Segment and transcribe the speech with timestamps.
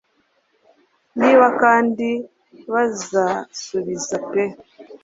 [1.19, 2.07] Niba kandi
[2.73, 4.43] bazasubiza pe